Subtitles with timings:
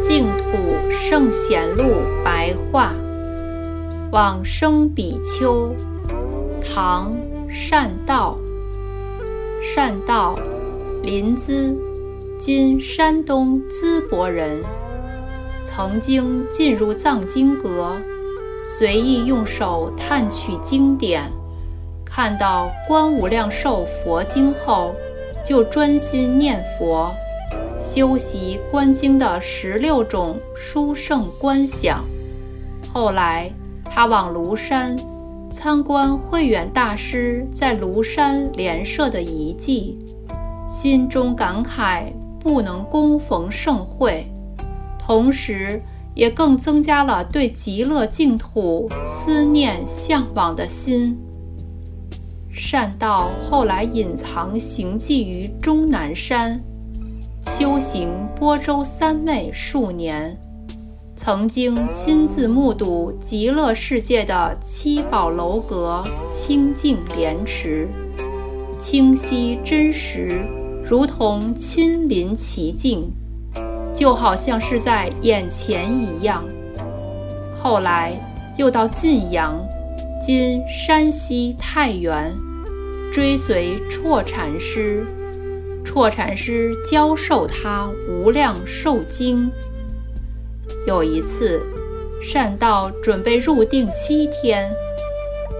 [0.00, 1.84] 净土圣贤录
[2.24, 2.94] 白话
[4.12, 5.74] 往生比丘
[6.62, 7.12] 唐
[7.48, 8.38] 善道。
[9.74, 10.38] 善道
[11.02, 11.76] 临淄
[12.38, 14.62] 今山东淄博人。
[15.76, 17.96] 曾经进入藏经阁，
[18.62, 21.24] 随意用手探取经典，
[22.04, 24.94] 看到《观无量寿佛经》后，
[25.44, 27.12] 就专心念佛。
[27.76, 32.04] 修习观经的十六种殊胜观想。
[32.92, 33.50] 后来，
[33.84, 34.96] 他往庐山
[35.50, 39.98] 参观慧远大师在庐山莲社的遗迹，
[40.68, 42.04] 心中感慨
[42.38, 44.24] 不能恭逢盛会，
[45.06, 45.82] 同时
[46.14, 51.18] 也更增加了对极乐净土思念向往的心。
[52.50, 56.58] 善道后来隐藏行迹于终南山。
[57.46, 60.40] 修行波州三昧数年，
[61.14, 66.02] 曾经亲自目睹极乐世界的七宝楼阁
[66.32, 67.86] 清净莲池，
[68.78, 70.40] 清晰真实，
[70.82, 73.12] 如同亲临其境，
[73.94, 76.44] 就好像是在眼前一样。
[77.56, 78.12] 后来
[78.56, 79.56] 又到晋阳
[80.20, 82.32] （今山西太原），
[83.12, 85.06] 追随绰禅师。
[85.84, 89.50] 绰禅师教授他无量寿经。
[90.86, 91.62] 有一次，
[92.20, 94.68] 善道准备入定七天，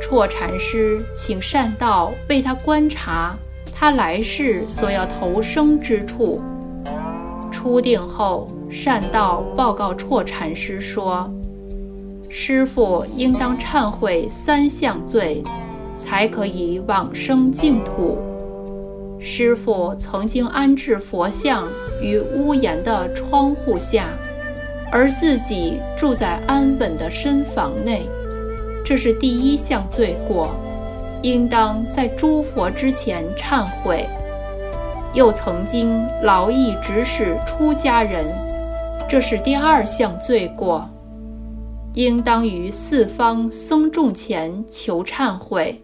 [0.03, 3.37] 绰禅师请善道为他观察
[3.73, 6.43] 他来世所要投生之处。
[7.65, 11.27] 初定后，善道报告绰禅师说
[12.29, 15.43] ：“师父应当忏悔三项罪，
[15.97, 18.19] 才可以往生净土。”
[19.19, 21.67] 师傅曾经安置佛像
[22.03, 24.09] 于屋檐的窗户下，
[24.93, 28.03] 而自己住在安稳的深房内，
[28.85, 30.51] 这是第一项罪过，
[31.23, 34.07] 应当在诸佛之前忏悔。
[35.15, 38.27] 又曾经劳役指使出家人，
[39.09, 40.89] 这是第二项罪过，
[41.95, 45.81] 应当于四方僧众前求忏悔。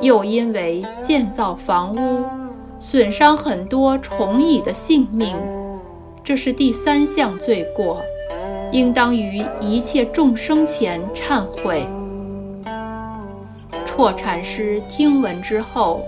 [0.00, 2.24] 又因为建造房屋，
[2.78, 5.36] 损伤很多虫蚁的性命，
[6.22, 8.00] 这是第三项罪过，
[8.70, 11.84] 应当于一切众生前忏悔。
[13.84, 16.00] 绰禅师听闻之后，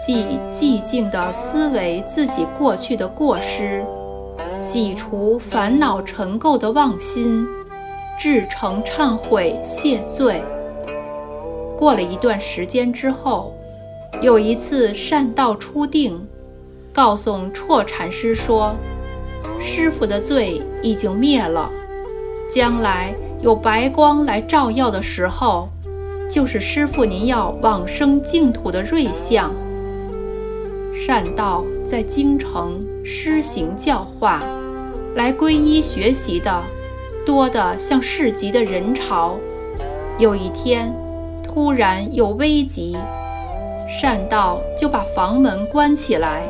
[0.00, 3.84] 即寂静地思维自己过去的过失，
[4.58, 7.46] 洗除烦恼尘垢的妄心，
[8.18, 10.42] 至诚忏悔谢罪。
[11.76, 13.54] 过了一段时间之后，
[14.22, 16.26] 有一次善道出定，
[16.94, 18.74] 告诉绰禅师说
[19.60, 21.70] ：“师傅的罪已经灭了，
[22.50, 25.68] 将来有白光来照耀的时候，
[26.30, 29.54] 就是师傅您要往生净土的瑞相。”
[31.02, 34.42] 善道在京城施行教化，
[35.14, 36.62] 来皈依学习的
[37.24, 39.38] 多得像市集的人潮。
[40.18, 40.94] 有一天。
[41.52, 42.96] 突然有危急，
[43.88, 46.44] 善道就把房门关起来，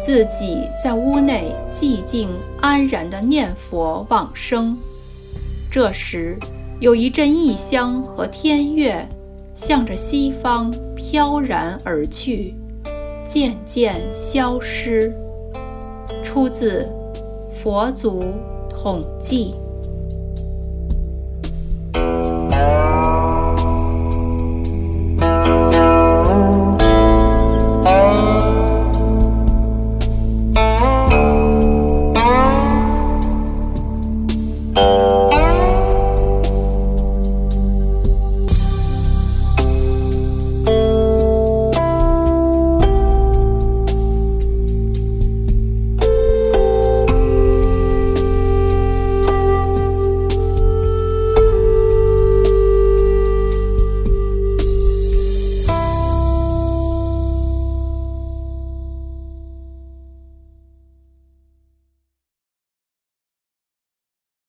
[0.00, 4.78] 自己在屋内寂静安然地念佛往生。
[5.70, 6.38] 这时，
[6.80, 9.06] 有一阵异香和天乐，
[9.52, 12.54] 向着西方飘然而去，
[13.26, 15.14] 渐渐消失。
[16.34, 16.84] 出自
[17.48, 18.24] 佛祖
[18.68, 19.54] 统记